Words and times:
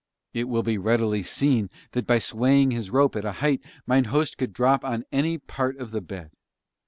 It 0.33 0.45
will 0.45 0.63
be 0.63 0.79
readily 0.79 1.21
seen 1.21 1.69
that 1.91 2.07
by 2.07 2.17
swaying 2.17 2.71
his 2.71 2.89
rope 2.89 3.15
at 3.15 3.23
a 3.23 3.33
height 3.33 3.61
mine 3.85 4.05
host 4.05 4.39
could 4.39 4.51
drop 4.51 4.83
on 4.83 5.05
any 5.11 5.37
part 5.37 5.77
of 5.77 5.91
the 5.91 6.01
bed. 6.01 6.31